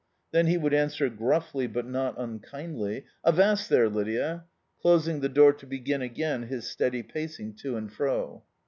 Then 0.31 0.47
he 0.47 0.57
would 0.57 0.73
answer 0.73 1.11
gruffly, 1.11 1.67
but 1.67 1.85
not 1.85 2.15
unkindly— 2.17 3.05
"Avast 3.23 3.69
there, 3.69 3.87
Lydia," 3.87 4.45
closing 4.81 5.19
the 5.19 5.29
door 5.29 5.53
to 5.53 5.67
begin 5.67 6.01
again 6.01 6.41
his 6.47 6.67
steady 6.67 7.03
pacing 7.03 7.53
to 7.57 7.75
and 7.77 7.93
fro. 7.93 8.43